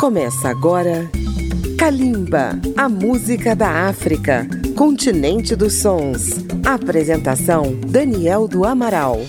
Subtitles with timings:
[0.00, 1.10] Começa agora
[1.76, 6.42] Kalimba, a música da África, continente dos sons.
[6.64, 9.20] Apresentação Daniel do Amaral.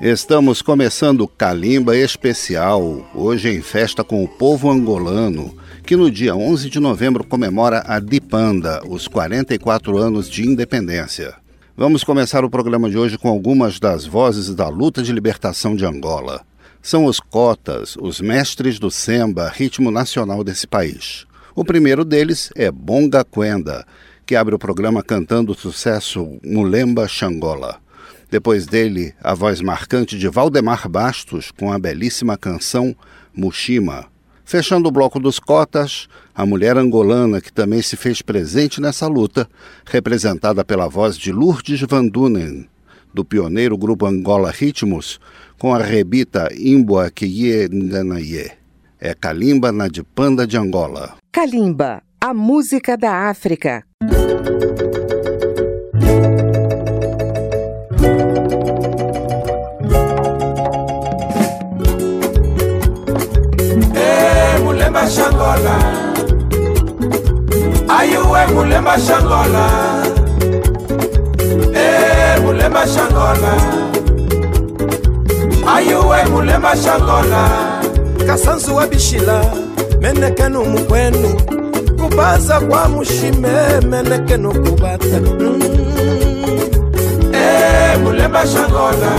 [0.00, 5.52] Estamos começando Kalimba especial, hoje em festa com o povo angolano,
[5.84, 11.34] que no dia 11 de novembro comemora a Dipanda, os 44 anos de independência.
[11.76, 15.84] Vamos começar o programa de hoje com algumas das vozes da luta de libertação de
[15.84, 16.42] Angola
[16.82, 21.24] são os cotas, os mestres do samba, ritmo nacional desse país.
[21.54, 23.86] O primeiro deles é Bonga Quenda,
[24.26, 27.78] que abre o programa cantando o sucesso Mulemba Xangola.
[28.28, 32.96] Depois dele, a voz marcante de Valdemar Bastos com a belíssima canção
[33.32, 34.06] Mushima.
[34.44, 39.48] Fechando o bloco dos cotas, a mulher angolana que também se fez presente nessa luta,
[39.84, 42.68] representada pela voz de Lourdes Van Dunen,
[43.14, 45.20] do pioneiro grupo Angola Ritmos,
[45.62, 48.50] com a rebita Imboa Kiye Nganaye.
[49.00, 51.14] É Kalimba na de Panda de Angola.
[51.30, 53.84] Kalimba, a música da África.
[64.64, 65.78] Mulemba Xangola
[67.88, 69.66] Aiué Mulemba Xangola
[71.74, 74.01] É, Mulemba Xangola
[75.74, 77.48] ayuwe mulema shangola
[78.26, 79.44] kasanzu wa bishila
[80.00, 81.40] menekenu mukwenu.
[82.02, 85.20] Kubaza kwa mushime menekenu kubata.
[85.40, 85.62] Mm.
[87.34, 89.12] e mulema shangola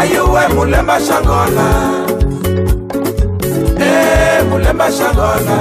[0.00, 1.68] ayuwe mulema shangola
[3.80, 5.58] e mulema shangola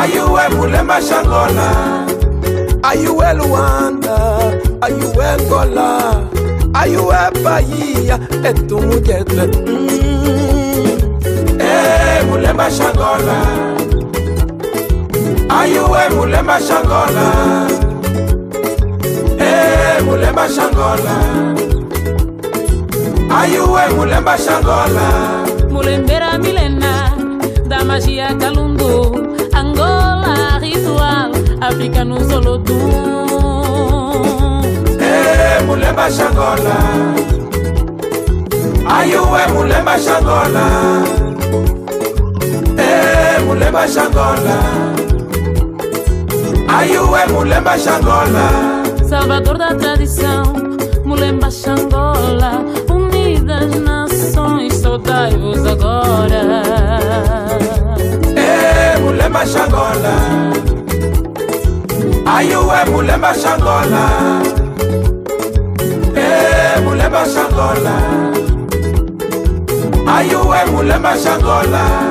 [0.00, 1.70] ayuwe mulema shangola
[2.82, 4.38] ayuwe luanda
[4.80, 6.00] ayuwe ngola
[6.74, 9.88] ayuwe bahia etumujete mm.
[11.60, 13.36] e mulema shangola
[15.48, 17.26] ayuwe mulema shangola
[19.38, 21.16] e mulema shangola
[23.40, 25.06] ayuwe mulema shangola
[25.70, 27.12] mulembera milena
[27.68, 31.30] da magia calundu angola ritual
[35.70, 36.76] africa no solodum mulemba shangola
[38.88, 40.64] ayuwe mulemba shangola
[42.78, 44.56] eh mulemba shangola
[46.78, 48.50] ayuwe mulemba shangola
[49.08, 50.52] salvador da tradição
[51.04, 56.42] mulemba shangola unidas nações saudai-vos agora.
[58.36, 60.14] Eh mulemba shangola
[62.26, 64.04] ayuwe mulemba shangola
[67.20, 67.94] mulemba shangola
[70.16, 72.09] ayuwe mulemba shangola mm,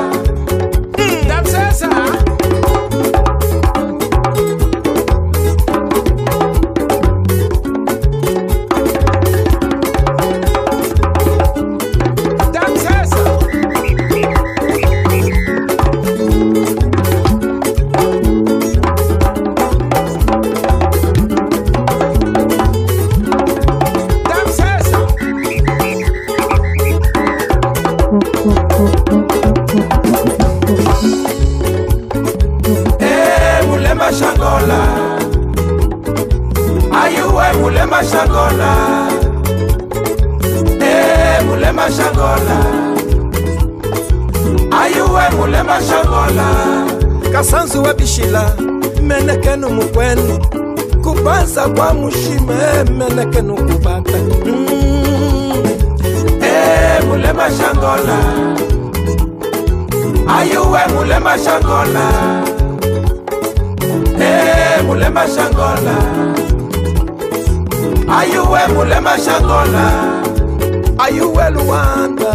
[47.32, 48.56] kasanzu wa bishila
[49.02, 50.40] menekenu mukwenu.
[51.04, 54.18] Kubanza kwa mushime menekenu kubata.
[54.46, 54.66] Mm.
[56.42, 58.18] e mulema shangola
[60.40, 62.10] ayuwe mulema shangola
[64.22, 65.96] e mulema shangola
[68.20, 70.19] ayuwe mulema shangola
[71.00, 72.34] ayuwe luanda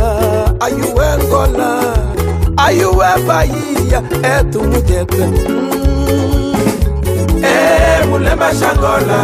[0.61, 1.71] ayuwe ngola
[2.57, 4.03] ayuwe bahia?
[4.39, 6.55] Etumujete mm.
[7.45, 9.21] e mulema shangola.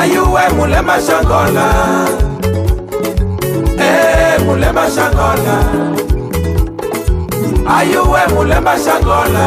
[0.00, 1.66] Ayuwe mulema shangola?
[3.78, 5.56] E mulema shangola.
[7.76, 9.46] Ayuwe mulema shangola?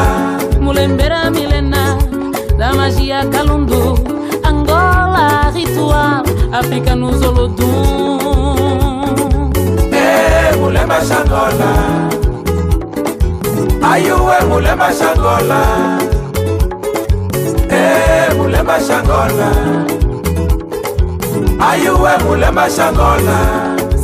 [0.60, 1.98] Mulembera milena
[2.58, 3.98] da magia calundu
[4.42, 6.25] angola ritual
[6.58, 8.16] africanos olodum.
[9.92, 11.72] Ei, mulher machangola,
[13.82, 15.60] Ai ué mulher machangola,
[17.70, 19.50] ei, mulher machangola,
[21.60, 23.38] Ai ué mulher machangola.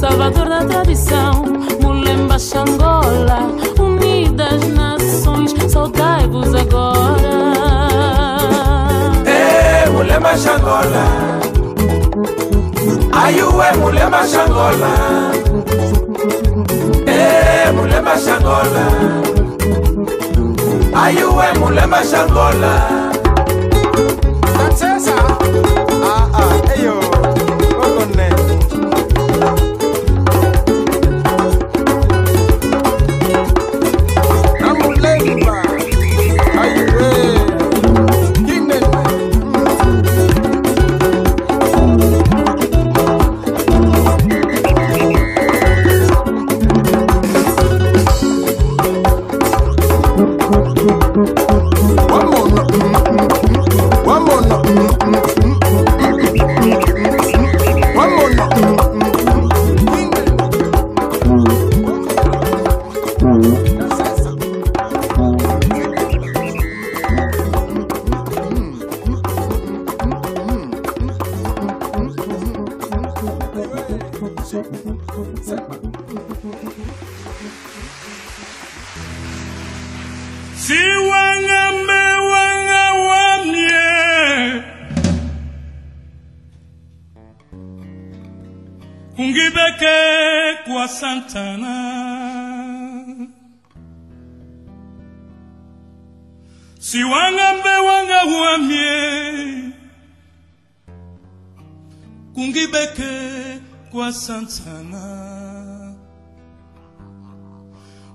[0.00, 1.44] Salvador da tradição,
[1.80, 3.38] mulher machangola,
[3.78, 7.34] unidas nações, saudai-vos agora.
[9.26, 11.51] Ei, mulher machangola.
[13.12, 14.90] ayuwe mulema shangola
[17.06, 18.84] eh mulema shangola
[21.04, 23.01] ayuwe mulema shangola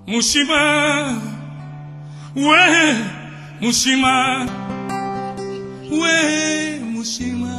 [0.08, 1.20] Mushima,
[2.34, 2.42] we
[3.60, 4.48] Mushima,
[5.90, 7.54] we Mushima.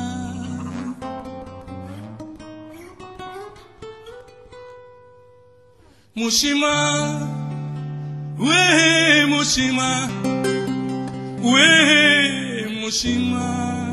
[6.17, 6.73] Mushima,
[8.39, 8.55] we
[9.29, 10.09] Mushima,
[11.43, 11.67] we
[12.81, 13.88] Mushima.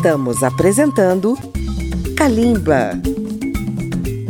[0.00, 1.36] Estamos apresentando
[2.16, 2.92] Kalimba.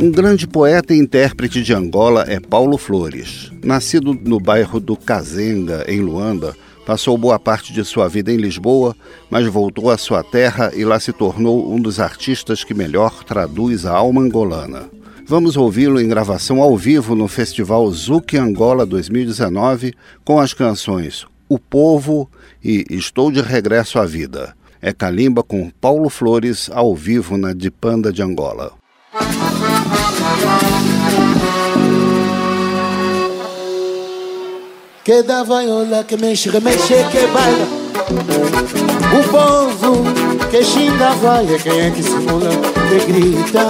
[0.01, 3.49] Um grande poeta e intérprete de Angola é Paulo Flores.
[3.63, 6.53] Nascido no bairro do Cazenga, em Luanda,
[6.85, 8.93] passou boa parte de sua vida em Lisboa,
[9.29, 13.85] mas voltou à sua terra e lá se tornou um dos artistas que melhor traduz
[13.85, 14.89] a alma angolana.
[15.25, 19.93] Vamos ouvi-lo em gravação ao vivo no Festival Zuki Angola 2019
[20.25, 22.29] com as canções O Povo
[22.61, 28.11] e Estou de Regresso à Vida é Calimba com Paulo Flores ao vivo na Dipanda
[28.11, 28.73] de Angola.
[35.03, 37.67] Que dá vaiola, que mexe, remexe, que baila.
[39.19, 40.03] O povo
[40.49, 42.49] que xinga vai é quem é que simula,
[42.89, 43.67] que grita.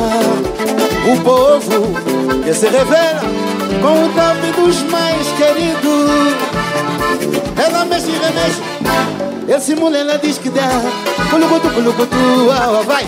[1.12, 3.22] O povo que se revela
[3.82, 6.36] com o top dos mais queridos.
[7.58, 10.70] Ela mexe, remexe ele simula, ela diz que dá.
[11.30, 12.16] Culucutu, culucutu,
[12.52, 13.06] ah, vai.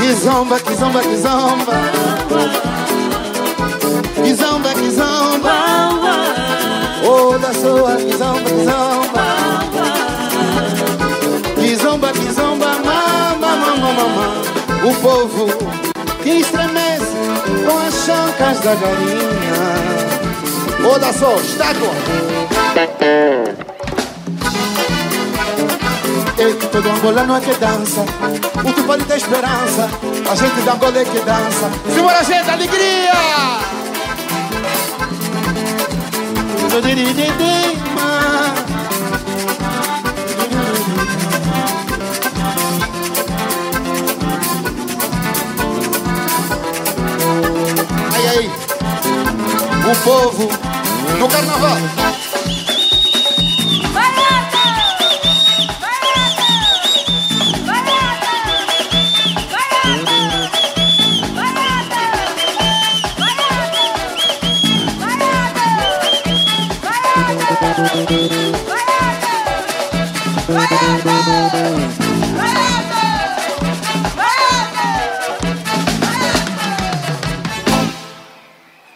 [0.00, 1.72] Que zomba, que zomba, que zomba.
[4.22, 5.54] Que zomba, que zomba.
[7.04, 9.24] Oh, da sua, que zomba, que zomba.
[11.54, 14.32] Que zomba, que zomba, mama, mama, mama
[14.84, 15.46] O povo
[16.24, 17.14] que estremece
[17.64, 19.76] com as chancas da galinha.
[20.84, 21.92] Oh, da sua, estátua
[22.74, 23.75] é
[26.36, 28.02] que todo angolano é que dança.
[28.02, 29.88] O tu pode ter esperança?
[30.30, 31.70] A gente da Angola é que dança.
[31.94, 33.12] Simbora gente, alegria!
[48.14, 48.50] Aí, aí
[49.90, 50.50] O povo
[51.18, 52.25] no carnaval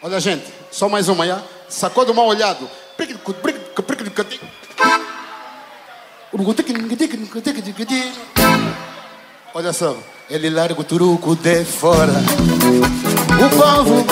[0.03, 1.41] Olha, gente, só mais uma, já?
[1.69, 2.69] Sacou do mal olhado.
[9.55, 9.97] Olha só,
[10.29, 12.13] ele larga o turuco de fora.
[12.13, 14.05] O povo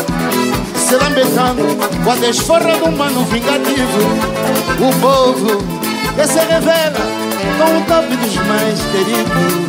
[0.76, 1.62] se lamentando
[2.04, 3.98] com a desforra do mano vingativo.
[4.80, 5.62] O povo
[6.14, 7.27] que se revela
[7.58, 9.68] com o top dos mais queridos.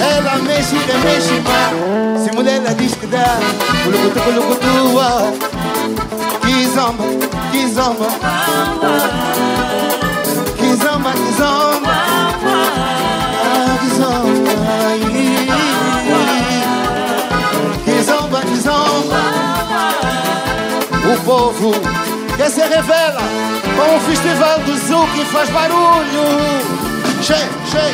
[0.00, 1.70] Ela mexe, que mexe, pá.
[2.18, 3.38] Se mulher ela diz que dá,
[3.84, 5.32] bulucutu, bulucutu, ó.
[6.44, 7.04] Que zomba,
[7.50, 8.08] que zomba.
[10.56, 11.94] Que zomba, que zomba.
[13.44, 14.54] Ah, que zomba.
[17.84, 19.20] Que zomba, que zomba.
[21.06, 21.72] O povo
[22.44, 23.22] que se revela
[23.74, 26.24] com o festival do Zoo que faz barulho.
[27.22, 27.84] Che, che.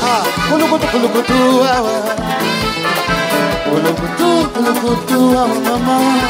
[0.00, 2.30] Ah, culucutu, culucutu, ah, ah.
[3.64, 6.20] Culucutu, culucutu, ah, mamãe.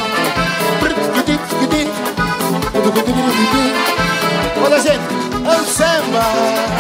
[4.65, 4.99] Olha, gente,
[5.45, 6.80] é o samba.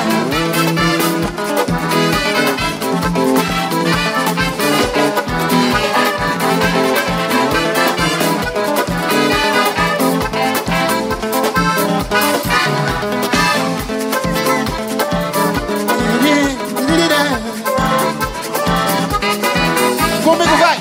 [20.30, 20.78] Comigo vai!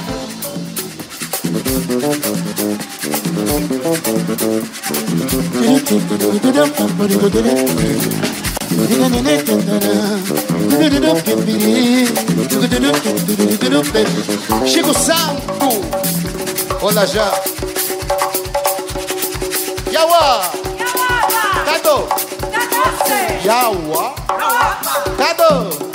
[14.67, 15.81] Chico Sampo
[16.81, 17.31] Olha já.
[19.91, 20.43] Yawa
[21.65, 22.07] Cado
[23.43, 24.13] Yawa
[25.17, 25.88] Cado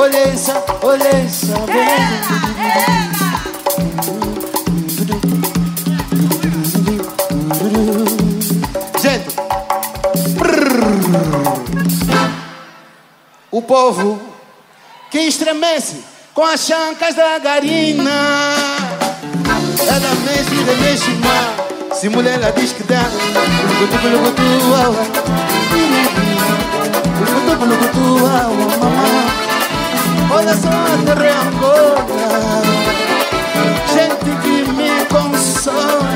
[0.00, 0.64] Olha essa
[9.02, 9.36] Gente
[13.50, 14.20] O povo
[15.10, 15.96] que estremece
[16.32, 18.12] com as chancas da garina.
[19.80, 25.37] Ela mexe e mexe mal Se mulher ela diz que dá Lugutu, lugutu, uau,
[30.38, 32.06] Olha só a terra é Angola
[33.92, 36.06] Gente que me consola,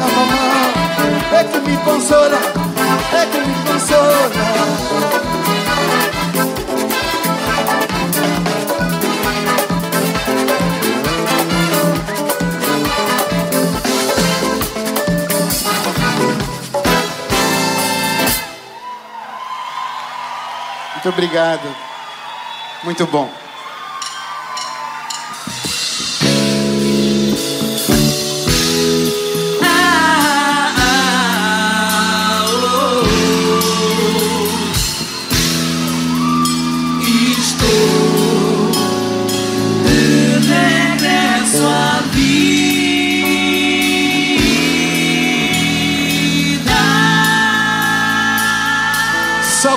[1.33, 2.39] É que me consola,
[3.13, 4.63] é que me consola
[20.95, 21.77] Muito obrigado.
[22.85, 23.42] Muito bom.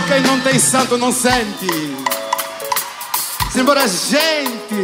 [0.07, 1.67] Quem não tem santo não sente.
[3.51, 4.83] Simbora, gente!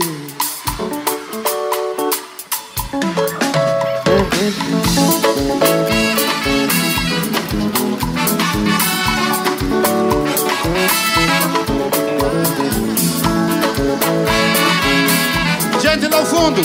[15.79, 16.61] Gente ao fundo,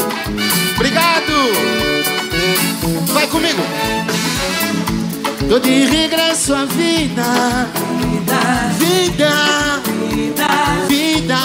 [0.77, 1.33] obrigado!
[3.13, 3.63] Vai comigo!
[5.49, 7.23] Tô de regresso à vida,
[8.79, 9.33] vida,
[10.89, 11.37] vida,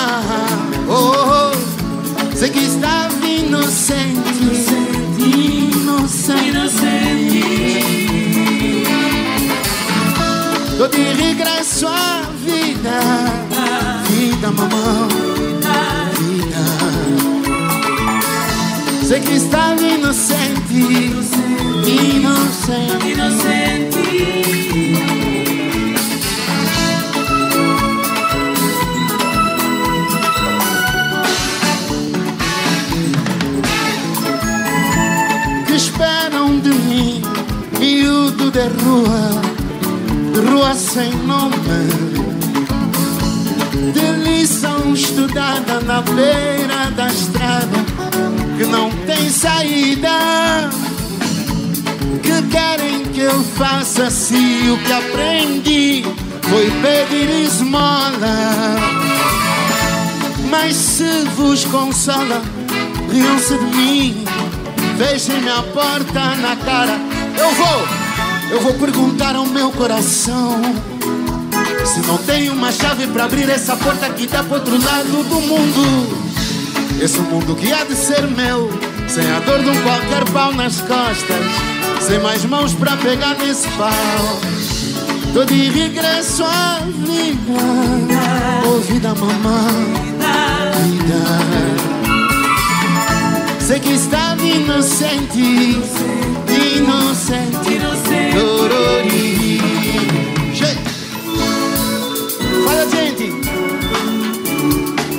[0.87, 2.35] oh, oh.
[2.35, 4.65] sei que estava inocente,
[6.47, 6.81] inocente.
[10.77, 12.99] Tô de regresso à vida,
[14.09, 15.07] vida, mamãe,
[16.17, 16.63] vida.
[19.07, 20.73] Sei que estava inocente,
[21.85, 23.01] inocente.
[23.91, 24.80] que
[36.59, 37.21] de mim
[37.79, 39.41] miúdo de rua,
[40.51, 41.55] rua sem nome,
[43.91, 47.77] de lição estudada na beira da estrada
[48.57, 50.69] que não tem saída,
[52.21, 56.05] que querem que eu faça se o que aprendi
[56.43, 58.75] foi pedir esmola.
[60.51, 62.41] Mas se vos consola,
[63.09, 64.23] riam-se de mim,
[65.01, 66.99] fechem-me a porta na cara.
[67.35, 67.87] Eu vou,
[68.51, 70.61] eu vou perguntar ao meu coração
[71.83, 75.41] se não tem uma chave para abrir essa porta que dá pro outro lado do
[75.41, 76.21] mundo.
[77.01, 78.69] Esse mundo que há de ser meu,
[79.07, 81.45] sem a dor de um qualquer pau nas costas,
[81.99, 84.39] sem mais mãos para pegar nesse pau.
[85.33, 87.53] Tô de regresso à vida,
[88.67, 90.13] oh vida mamãe,
[90.83, 92.00] vida.
[93.71, 95.39] Sei que estava inocente,
[96.75, 97.79] inocente,
[98.33, 99.61] Dorori.
[100.53, 100.83] Gente,
[102.65, 103.31] fala gente.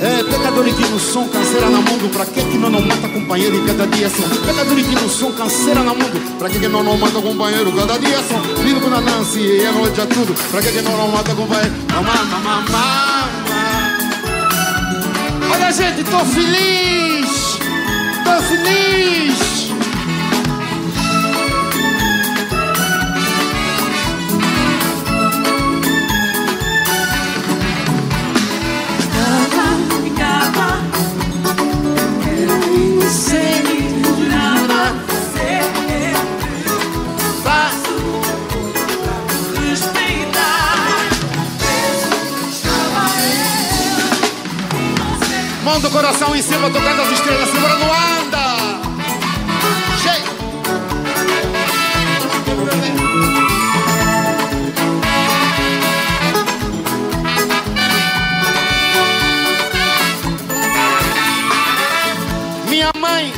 [0.02, 2.82] É, peca Pecador e que no som canseira na mundo Pra que que não não
[2.82, 4.28] mata companheiro cada dia são?
[4.28, 7.72] Pecador e que no som canseira na mundo Pra que que não não mata companheiro
[7.72, 8.42] cada dia são?
[8.62, 10.34] Lido com a Nancy e a noite é tudo.
[10.50, 11.72] Pra que que não não mata companheiro?
[11.90, 13.28] Mamá, mamá, mamá.
[15.50, 17.11] Olha gente, tô feliz
[18.24, 19.72] Tô feliz
[45.64, 48.80] Mão do coração em cima, tocando as estrelas, segura no anda.
[50.02, 50.24] Cheio.
[62.68, 63.32] Minha mãe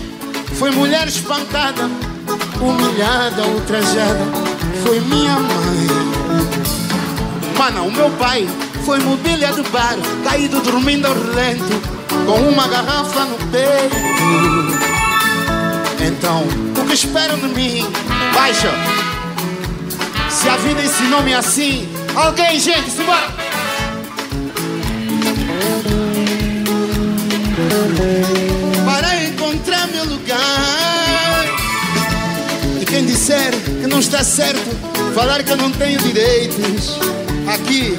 [0.58, 1.90] foi mulher espancada,
[2.58, 4.24] humilhada, ultrajada.
[4.82, 5.88] Foi minha mãe.
[7.58, 8.48] Mano, o meu pai
[8.86, 11.93] foi mobília do bar, caído dormindo ao relento
[12.24, 13.96] com uma garrafa no peito.
[16.06, 16.44] Então,
[16.80, 17.86] o que esperam de mim?
[18.34, 18.70] Baixa!
[20.30, 23.32] Se a vida ensinou-me assim, alguém, gente, se bora!
[28.84, 31.44] Para encontrar meu lugar.
[32.80, 34.60] E quem disser que não está certo,
[35.14, 36.98] falar que eu não tenho direitos,
[37.46, 37.98] aqui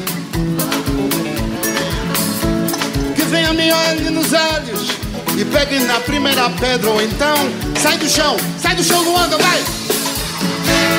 [3.66, 4.90] me olhe nos olhos
[5.36, 7.36] e pegue na primeira pedra ou então
[7.82, 10.95] sai do chão, sai do chão, Luanda, vai!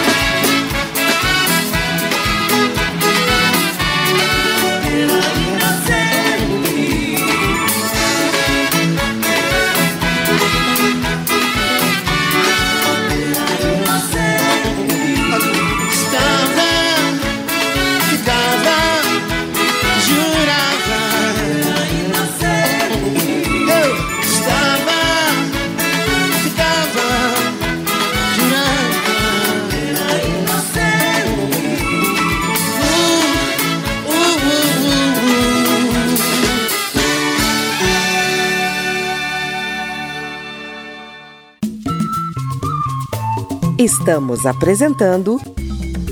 [44.07, 45.37] Estamos apresentando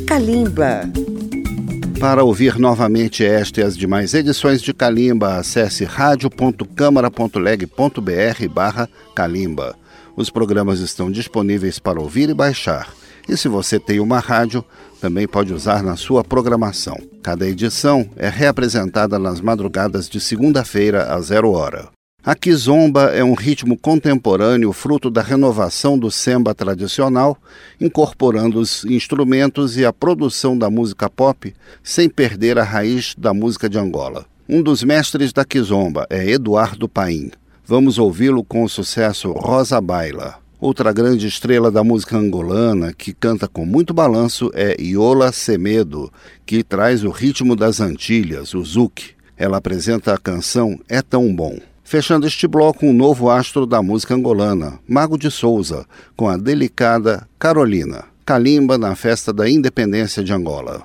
[0.04, 0.80] Kalimba.
[2.00, 9.76] Para ouvir novamente esta e as demais edições de Kalimba, acesse radio.câmara.leg.br barra Kalimba.
[10.16, 12.92] Os programas estão disponíveis para ouvir e baixar.
[13.28, 14.64] E se você tem uma rádio,
[15.00, 16.96] também pode usar na sua programação.
[17.22, 21.90] Cada edição é reapresentada nas madrugadas de segunda-feira a zero hora.
[22.26, 27.37] A kizomba é um ritmo contemporâneo fruto da renovação do samba tradicional,
[27.78, 33.68] incorporando os instrumentos e a produção da música pop sem perder a raiz da música
[33.68, 34.24] de Angola.
[34.48, 37.30] Um dos mestres da kizomba é Eduardo Paim.
[37.66, 40.37] Vamos ouvi-lo com o sucesso Rosa Baila.
[40.58, 46.10] Outra grande estrela da música angolana que canta com muito balanço é Iola Semedo,
[46.46, 49.10] que traz o ritmo das Antilhas, o zouk.
[49.37, 51.58] Ela apresenta a canção É Tão Bom.
[51.87, 55.85] Fechando este bloco, um novo astro da música angolana, Mago de Souza,
[56.16, 60.83] com a delicada Carolina, Calimba na festa da independência de Angola.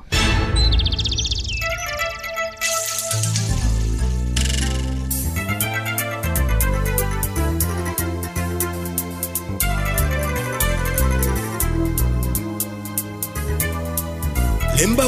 [14.77, 15.07] Lemba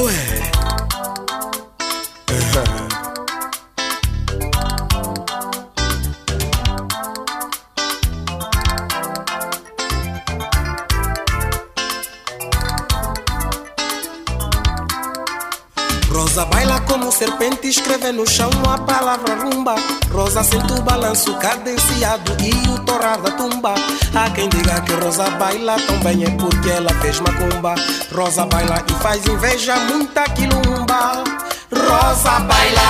[17.22, 19.76] serpente, escreve no chão a palavra rumba.
[20.10, 23.74] Rosa sente o balanço cadenciado e o torrar da tumba.
[24.12, 27.76] Há quem diga que Rosa baila tão bem é porque ela fez macumba.
[28.12, 31.22] Rosa baila e faz inveja muita quilumba.
[31.70, 32.88] Rosa baila.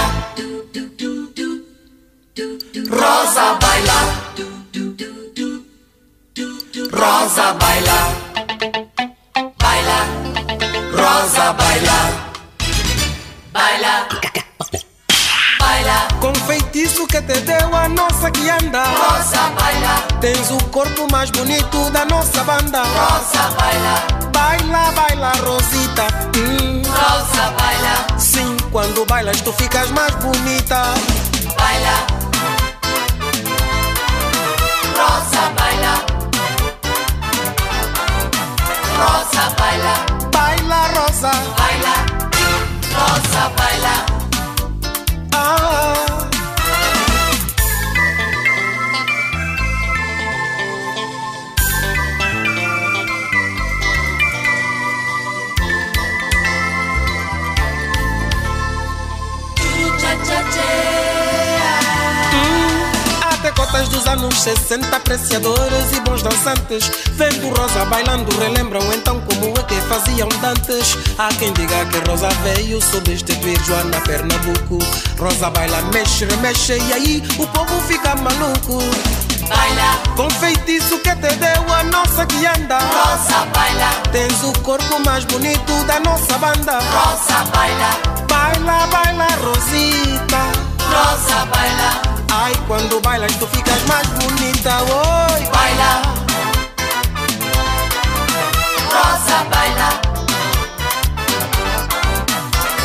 [2.89, 3.99] Rosa baila.
[6.91, 7.99] Rosa baila.
[9.59, 9.99] Baila.
[10.97, 12.32] Rosa baila
[13.63, 14.09] baila,
[15.61, 16.09] baila.
[16.21, 18.83] Com feitiço que te deu a nossa que anda.
[18.85, 19.95] Rosa, baila.
[20.21, 22.83] Tens o corpo mais bonito da nossa banda.
[22.83, 23.95] Rosa, baila.
[24.33, 26.07] Baila, baila, Rosita.
[26.37, 26.83] Hum.
[26.85, 28.19] Rosa, baila.
[28.19, 30.83] Sim, quando bailas tu ficas mais bonita.
[31.59, 31.97] Baila.
[34.99, 35.95] Rosa, baila.
[39.03, 39.95] Rosa, baila.
[40.33, 41.33] Baila, Rosa.
[41.59, 42.12] Baila.
[42.95, 44.22] Rosa baila.
[63.73, 66.91] Cotas dos anos 60, apreciadores e bons dançantes.
[67.13, 70.97] Vendo Rosa bailando, relembram então como é que faziam dantes.
[71.19, 74.79] Há quem diga que Rosa veio substituir Joana Pernambuco.
[75.19, 78.79] Rosa baila, mexe, remexe e aí o povo fica maluco.
[79.49, 82.79] Baila, Com feitiço que te deu a nossa que anda.
[82.79, 86.79] Rosa baila, Tens o corpo mais bonito da nossa banda.
[86.79, 87.91] Rosa baila,
[88.29, 90.43] Baila, baila, Rosita.
[90.91, 94.83] Rosa baila, Ai, quando bailas tu ficas mais bonita.
[94.83, 96.03] Oi, baila.
[98.95, 99.89] Rosa baila.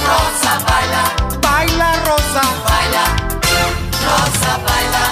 [0.07, 1.03] Rosa baila,
[1.41, 2.43] baila, Rosa.
[2.67, 3.05] baila.
[4.07, 5.03] Rosa baila,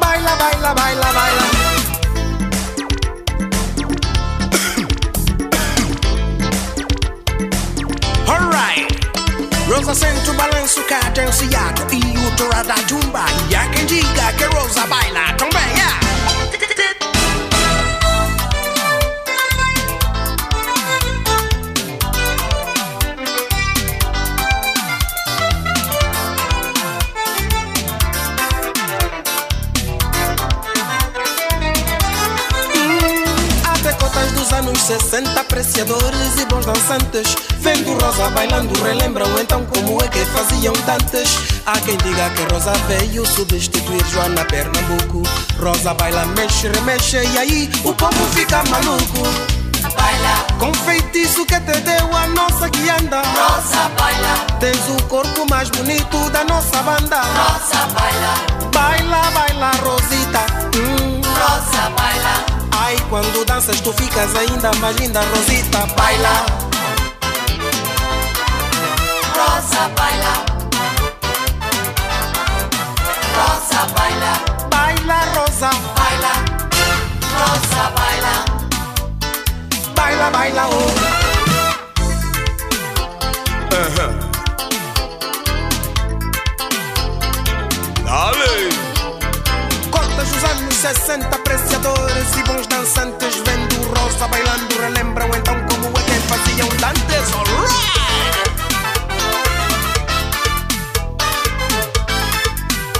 [0.00, 1.61] Baila, baila, baila, baila.
[9.82, 13.24] Rosa sente o balanço cadenciado e o tora da jumba.
[13.50, 16.11] E há quem diga que Rosa baila também, yeah.
[34.82, 37.36] 60, apreciadores e bons dançantes.
[37.60, 41.38] Vendo Rosa bailando, relembram então como é que faziam dantes.
[41.64, 45.22] Há quem diga que Rosa veio substituir Joana Pernambuco.
[45.60, 49.22] Rosa baila, mexe, remexe e aí o povo fica maluco.
[49.96, 50.46] baila.
[50.58, 53.22] Com feitiço que te deu a nossa que anda.
[53.22, 57.20] Rosa baila, Tens o corpo mais bonito da nossa banda.
[57.22, 60.44] Rosa baila, Baila, baila, Rosita.
[60.76, 61.20] Hum.
[61.22, 62.51] Rosa baila,
[62.92, 65.86] Ai, quando danças tu ficas ainda mais linda, Rosita.
[65.96, 66.44] Baila,
[69.34, 70.34] Rosa baila.
[73.38, 74.32] Rosa baila,
[74.68, 75.70] baila, Rosa.
[75.96, 76.32] baila.
[77.40, 78.44] Rosa baila,
[79.96, 81.21] Baila, baila, oh.
[90.82, 93.36] 60, apreciadores e bons dançantes.
[93.46, 97.32] Vendo Rosa bailando, relembram então como é que faziam dantes.
[97.32, 98.52] Alright!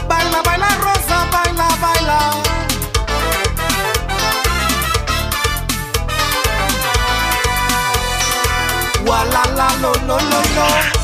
[0.07, 2.43] Baila, baila, Rosa, baila, baila.
[10.55, 11.02] Lo.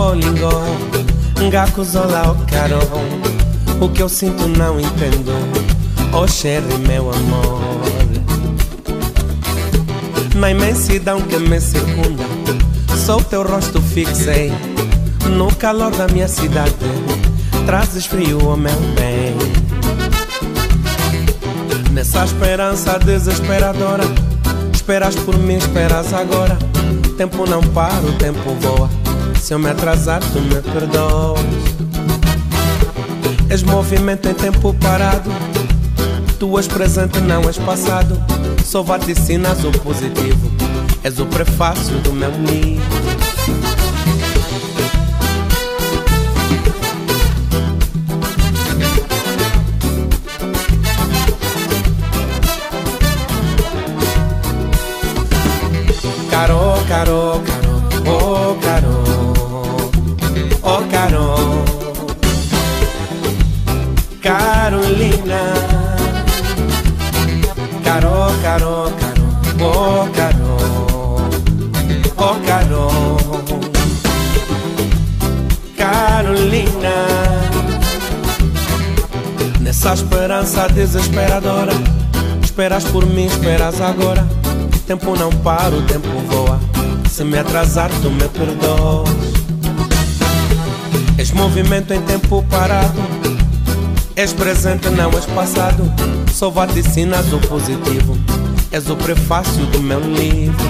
[0.00, 0.50] Kio Rolingo
[1.38, 2.80] Ngakuzola o caron
[3.80, 5.32] O que eu sinto não entendo.
[6.12, 7.60] Oh Sherry, meu amor.
[10.36, 12.24] Na imensidão que me circunda
[13.04, 14.50] Sou teu rosto fixei
[15.36, 16.74] No calor da minha cidade
[17.66, 19.36] Trazes frio, oh meu bem.
[21.92, 24.04] Nessa esperança desesperadora
[24.72, 26.58] Esperas por mim, esperas agora.
[27.18, 28.99] Tempo não para, o tempo voa
[29.50, 31.40] Se eu me atrasar, tu me perdoas.
[33.48, 35.28] És movimento em tempo parado.
[36.38, 38.16] Tu és presente, não és passado.
[38.64, 40.52] Só vaticinas o positivo.
[41.02, 43.10] És o prefácio do meu livro
[56.30, 57.59] Caro, caro, caro,
[79.80, 81.72] nessa esperança desesperadora,
[82.42, 84.28] esperas por mim, esperas agora
[84.86, 86.60] tempo não para, o tempo voa.
[87.08, 89.08] Se me atrasar, tu me perdoas.
[91.16, 93.00] És movimento em tempo parado.
[94.16, 95.90] És presente, não és passado.
[96.30, 98.18] Só vaticinas o positivo.
[98.70, 100.66] És o prefácio do meu livro.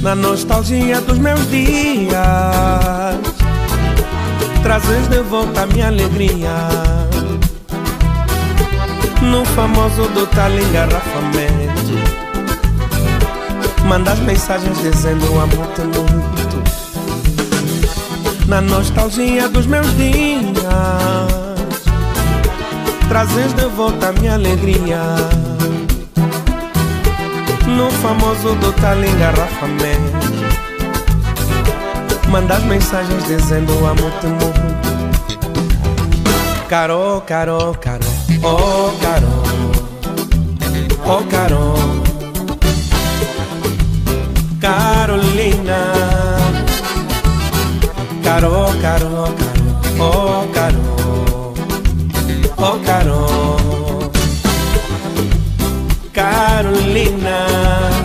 [0.00, 2.12] Na nostalgia dos meus dias,
[4.62, 6.68] trazes de volta a minha alegria.
[9.22, 12.22] No famoso do tal engarrafamento
[13.86, 16.62] Mandas mensagens dizendo amo-te muito.
[18.46, 20.52] Na nostalgia dos meus dias.
[23.08, 25.00] Trazes de volta a minha alegria.
[27.66, 30.31] No famoso do tal engarrafamento
[32.32, 34.72] Mandas mensagens dizendo amo-te muito
[36.66, 38.06] Caro, caro, caro.
[38.42, 39.28] Oh, caro.
[41.04, 41.74] Oh, caro.
[44.58, 45.92] Carolina.
[48.24, 49.64] Caro, caro, caro.
[50.00, 51.52] Oh, caro.
[52.56, 53.26] Oh, caro.
[56.14, 58.01] Carolina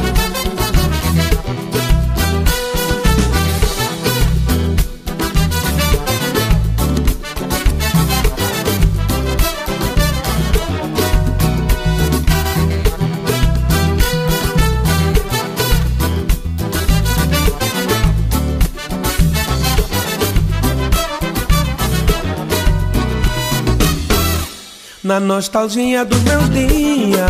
[25.07, 27.21] Na nostalgia dos meus dias.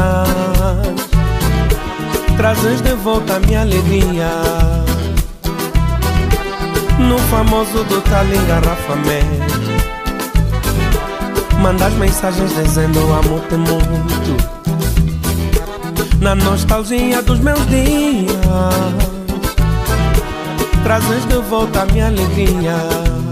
[2.36, 4.32] Trazes de volta a minha alegria.
[6.98, 9.54] No famoso do tal engarrafamento
[11.62, 14.38] Mandas mensagens dizendo amo-te muito.
[16.20, 18.34] Na nostalgia dos meus dias.
[20.84, 23.27] Trazes de volta a minha alegria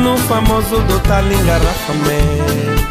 [0.00, 2.90] no famoso do tal engarrafamento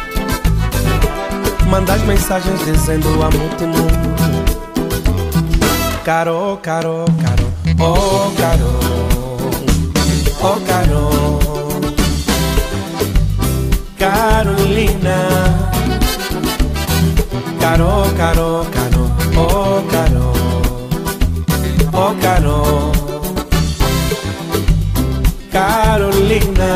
[1.68, 4.10] Mandas mensagens dizendo amo-te muito
[6.04, 8.70] Caro, caro, caro, oh caro.
[10.42, 11.38] Oh caro.
[13.98, 15.28] Carolina.
[17.60, 20.32] Caro, caro, caro, oh caro.
[21.92, 22.99] Oh caro
[25.50, 26.70] Carolina.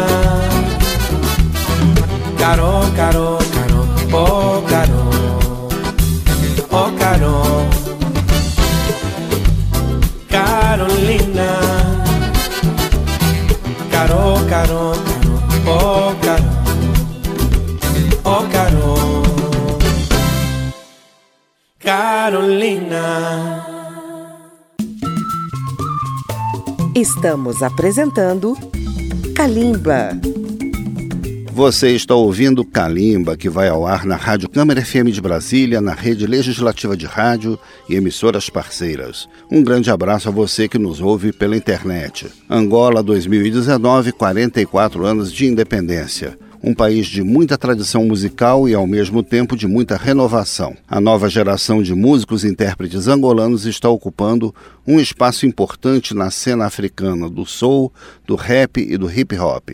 [2.37, 5.11] Caro, caro, caro, oh caro.
[6.71, 7.69] Oh caro.
[10.29, 11.49] Carolina.
[13.91, 16.51] Caro, caro, caro, oh caro.
[18.25, 18.95] Oh caro.
[21.79, 23.44] Carolina
[27.05, 28.57] Estamos apresentando
[29.37, 30.19] Kalimba.
[31.53, 35.93] Você está ouvindo Kalimba, que vai ao ar na Rádio Câmara FM de Brasília, na
[35.93, 37.59] rede legislativa de rádio
[37.91, 39.29] e emissoras parceiras.
[39.53, 42.27] Um grande abraço a você que nos ouve pela internet.
[42.49, 46.39] Angola 2019, 44 anos de independência.
[46.67, 50.75] Um país de muita tradição musical e, ao mesmo tempo, de muita renovação.
[50.89, 54.55] A nova geração de músicos e intérpretes angolanos está ocupando
[54.87, 57.93] um espaço importante na cena africana do soul,
[58.27, 59.73] do rap e do hip hop.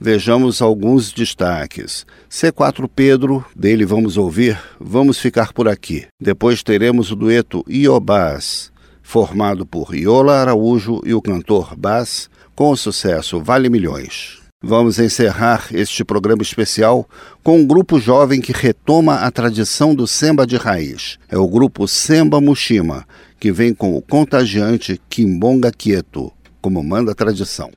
[0.00, 2.06] Vejamos alguns destaques.
[2.30, 6.06] C4 Pedro, dele vamos ouvir Vamos Ficar Por Aqui.
[6.18, 8.72] Depois teremos o dueto Iobás,
[9.02, 14.39] formado por Iola Araújo e o cantor Bass, com o sucesso Vale Milhões.
[14.62, 17.08] Vamos encerrar este programa especial
[17.42, 21.18] com um grupo jovem que retoma a tradição do samba de raiz.
[21.30, 23.06] É o grupo Semba Mushima,
[23.38, 26.30] que vem com o contagiante Kimbonga Quieto,
[26.60, 27.70] como manda a tradição.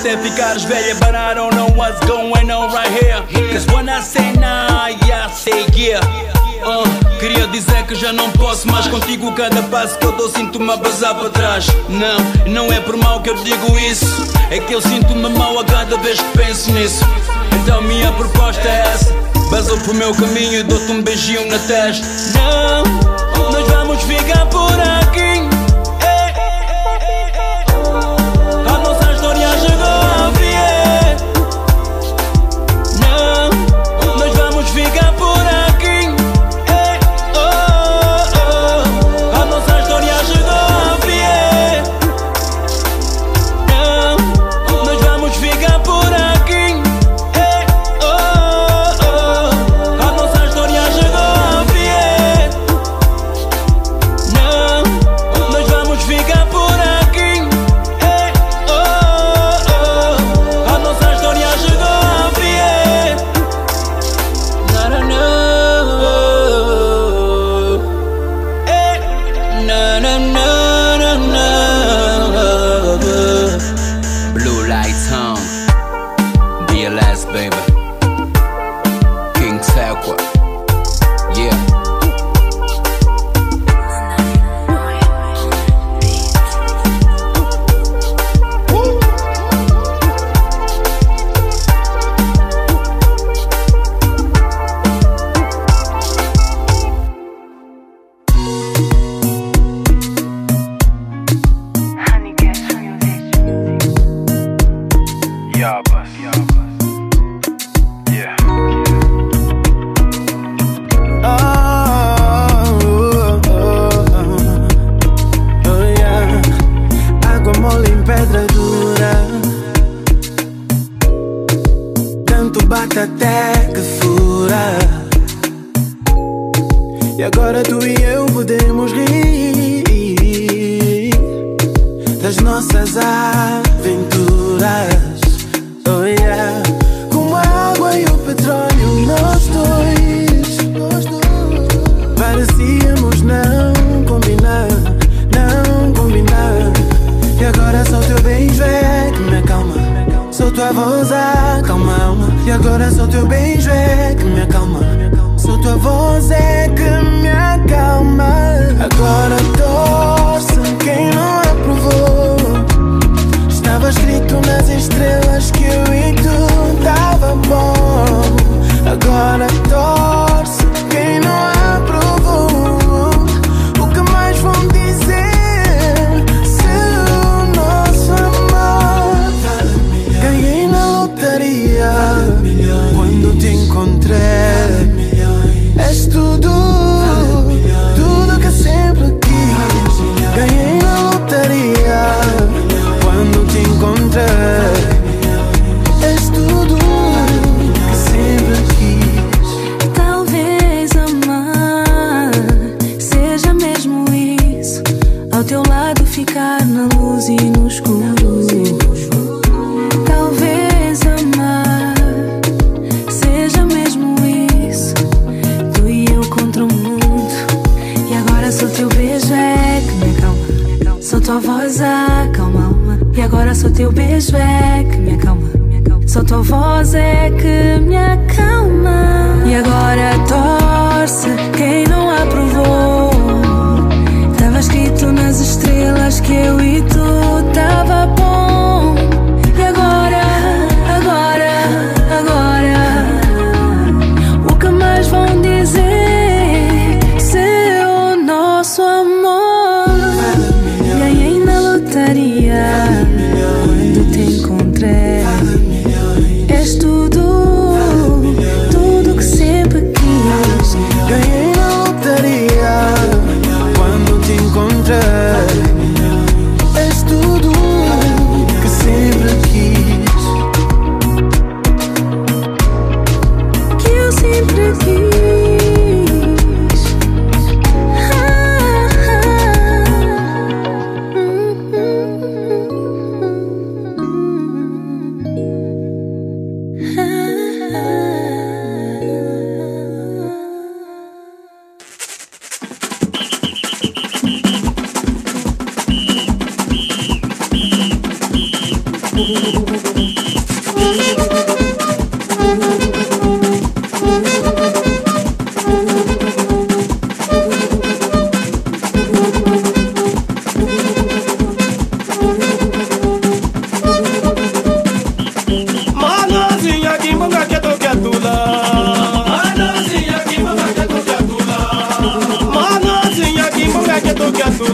[0.00, 0.94] Até ficares velha.
[0.94, 3.22] But I don't know what's going on right here.
[3.52, 6.00] Cause when I say nah, I say yeah.
[6.62, 6.84] Uh,
[7.18, 9.32] queria dizer que já não posso mais contigo.
[9.32, 11.66] Cada passo que eu dou sinto-me a bazar para trás.
[11.88, 14.06] Não, não é por mal que eu digo isso.
[14.50, 17.04] É que eu sinto-me mal a cada vez que penso nisso.
[17.62, 19.14] Então minha proposta é essa.
[19.50, 22.06] Basou pro meu caminho e dou-te um beijinho na testa.
[22.38, 22.79] Não,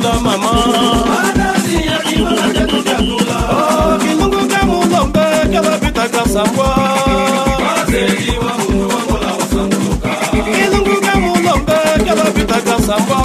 [0.07, 0.51] da mama
[1.29, 6.69] anasia kibala chetu cha kula oh kilungu kamulombe kabapita kasambwa
[7.87, 9.31] kasekiwa mungu wangola
[10.31, 13.16] que kilungu kamulombe kabapita kasambwa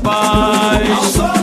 [0.00, 1.37] paz.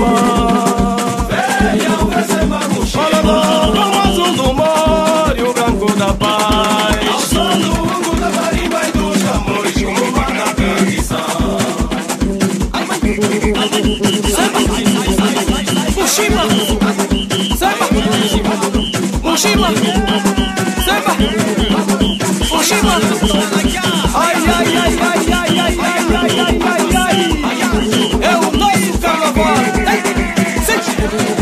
[0.00, 7.20] Mushima Venham receba Mushima Olha como azul do mar e o branco da paz Ao
[7.20, 11.20] som do da marimba e dos tambores Como manda a tradição
[15.96, 16.42] Mushima
[17.58, 17.86] Samba
[19.22, 19.68] Mushima
[20.84, 21.12] Samba
[22.50, 22.94] Mushima
[24.14, 26.79] Ai, ai, ai, ai, ai, ai, ai, ai, ai, ai, É o
[29.40, 31.39] one, eight, six.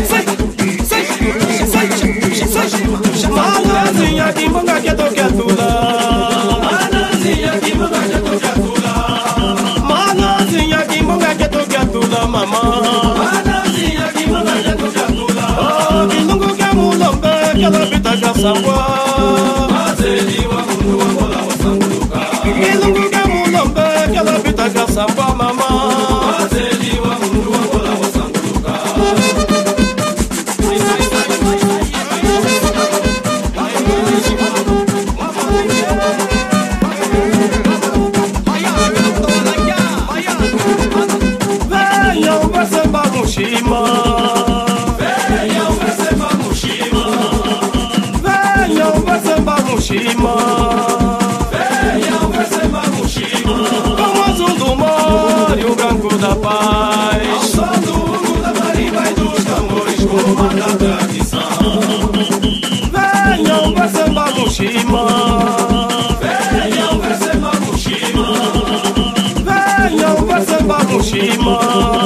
[71.37, 71.98] More.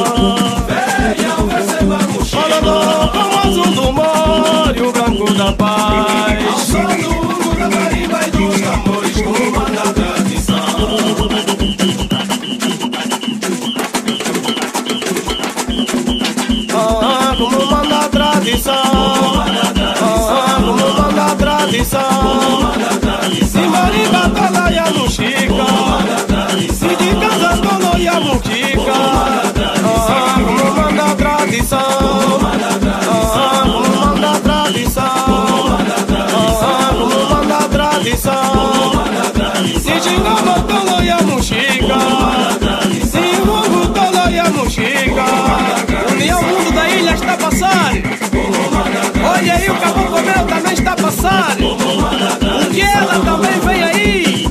[51.13, 54.47] O que ela também vem aí.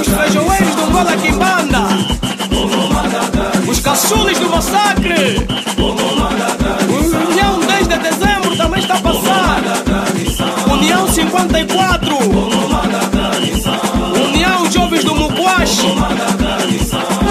[0.00, 1.88] Os feijoeiros do Angola Quimbanda.
[3.68, 5.46] Os caçules do massacre.
[7.28, 9.62] União 10 de dezembro também está a passar
[10.70, 12.16] União 54
[14.28, 15.86] União Jovens do Muquache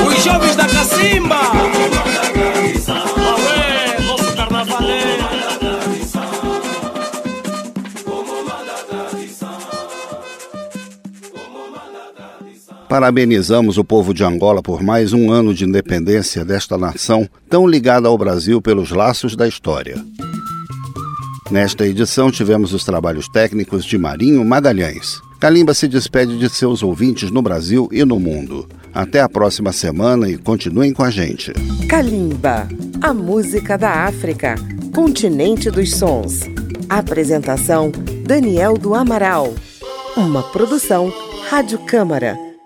[0.07, 1.39] Os jovens da Cacimba
[12.91, 18.09] Parabenizamos o povo de Angola por mais um ano de independência desta nação tão ligada
[18.09, 19.95] ao Brasil pelos laços da história.
[21.49, 25.21] Nesta edição tivemos os trabalhos técnicos de Marinho Magalhães.
[25.39, 28.67] Kalimba se despede de seus ouvintes no Brasil e no mundo.
[28.93, 31.53] Até a próxima semana e continuem com a gente.
[31.87, 32.67] Kalimba,
[33.01, 34.55] a música da África,
[34.93, 36.41] continente dos sons.
[36.89, 37.89] Apresentação:
[38.25, 39.53] Daniel do Amaral.
[40.17, 41.09] Uma produção
[41.49, 42.37] Rádio Câmara,